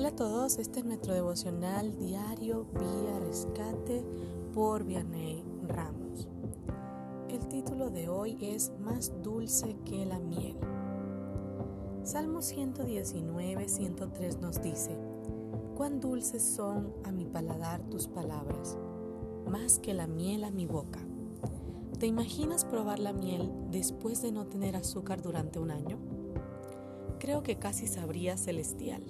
[0.00, 4.02] Hola a todos, este es nuestro devocional diario Vía Rescate
[4.54, 6.26] por Vianney Ramos.
[7.28, 10.56] El título de hoy es Más dulce que la miel.
[12.02, 14.96] Salmo 119, 103 nos dice,
[15.76, 18.78] Cuán dulces son a mi paladar tus palabras,
[19.50, 21.00] más que la miel a mi boca.
[21.98, 25.98] ¿Te imaginas probar la miel después de no tener azúcar durante un año?
[27.18, 29.04] Creo que casi sabría celestial.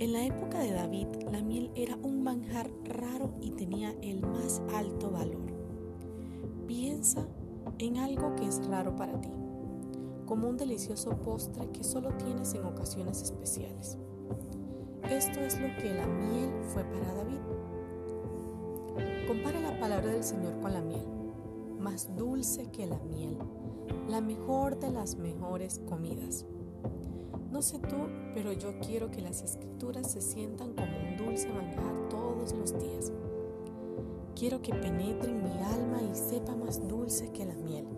[0.00, 4.62] En la época de David, la miel era un manjar raro y tenía el más
[4.74, 5.42] alto valor.
[6.66, 7.28] Piensa
[7.78, 9.28] en algo que es raro para ti,
[10.24, 13.98] como un delicioso postre que solo tienes en ocasiones especiales.
[15.10, 17.40] Esto es lo que la miel fue para David.
[19.28, 21.04] Compara la palabra del Señor con la miel,
[21.78, 23.36] más dulce que la miel,
[24.08, 26.46] la mejor de las mejores comidas.
[27.50, 27.96] No sé tú,
[28.32, 33.12] pero yo quiero que las escrituras se sientan como un dulce manjar todos los días.
[34.36, 37.88] Quiero que penetre en mi alma y sepa más dulce que la miel.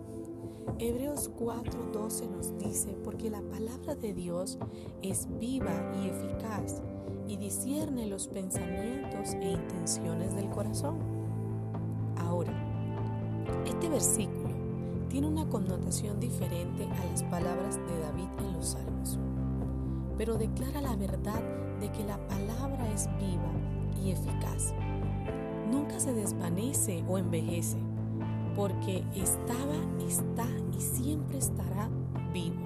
[0.79, 4.57] Hebreos 4:12 nos dice, porque la palabra de Dios
[5.03, 6.81] es viva y eficaz
[7.27, 10.97] y discierne los pensamientos e intenciones del corazón.
[12.17, 12.53] Ahora,
[13.67, 14.49] este versículo
[15.09, 19.19] tiene una connotación diferente a las palabras de David en los Salmos
[20.17, 21.41] pero declara la verdad
[21.79, 23.51] de que la palabra es viva
[24.01, 24.73] y eficaz.
[25.71, 27.77] Nunca se desvanece o envejece,
[28.55, 29.75] porque estaba,
[30.07, 31.89] está y siempre estará
[32.33, 32.61] vivo.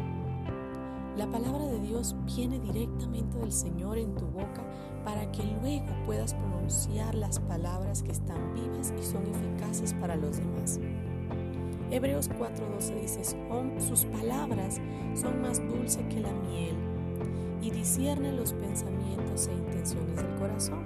[1.15, 4.63] La palabra de Dios viene directamente del Señor en tu boca
[5.03, 10.37] para que luego puedas pronunciar las palabras que están vivas y son eficaces para los
[10.37, 10.79] demás.
[11.89, 13.23] Hebreos 4:12 dice,
[13.79, 14.79] sus palabras
[15.15, 16.86] son más dulces que la miel
[17.61, 20.83] y discierne los pensamientos e intenciones del corazón.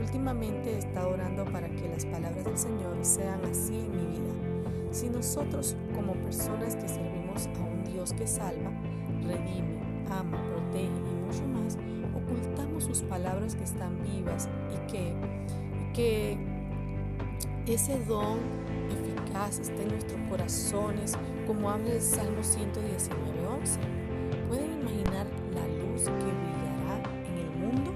[0.00, 4.32] Últimamente he estado orando para que las palabras del Señor sean así en mi vida.
[4.90, 8.70] Si nosotros como personas que servimos a un Dios que salva,
[9.22, 9.80] redime,
[10.10, 11.78] ama, protege y mucho más,
[12.14, 15.14] ocultamos sus palabras que están vivas y que,
[15.94, 16.38] que
[17.66, 18.38] ese don
[18.90, 23.78] eficaz esté en nuestros corazones, como habla el Salmo 119, 11.
[24.48, 25.26] ¿Pueden imaginar
[26.00, 27.92] que brillará en el mundo?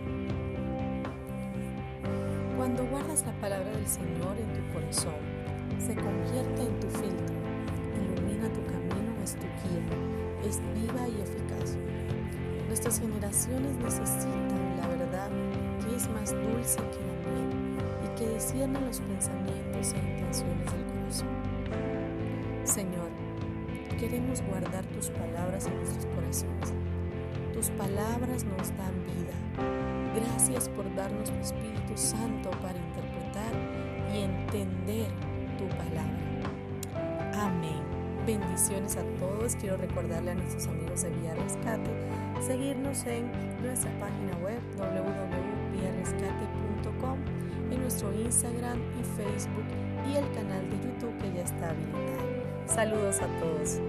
[2.56, 5.14] Cuando guardas la palabra del Señor en tu corazón,
[5.78, 7.34] se convierte en tu filtro,
[7.96, 9.82] ilumina tu camino, es tu guía,
[10.46, 11.78] es viva y eficaz.
[12.68, 15.30] Nuestras generaciones necesitan la verdad
[15.80, 20.84] que es más dulce que la miel y que discierne los pensamientos e intenciones del
[20.84, 21.28] corazón.
[22.64, 23.08] Señor,
[23.98, 26.85] queremos guardar tus palabras en nuestros corazones
[27.66, 29.32] tus palabras nos dan vida.
[30.14, 33.52] Gracias por darnos tu Espíritu Santo para interpretar
[34.14, 35.08] y entender
[35.58, 36.14] tu palabra.
[37.34, 37.82] Amén.
[38.24, 39.56] Bendiciones a todos.
[39.56, 41.90] Quiero recordarle a nuestros amigos de Vía Rescate
[42.46, 43.32] seguirnos en
[43.62, 47.18] nuestra página web www.viarescate.com,
[47.72, 49.64] en nuestro Instagram y Facebook
[50.08, 52.44] y el canal de YouTube que ya está habilitado.
[52.66, 53.80] Saludos a todos.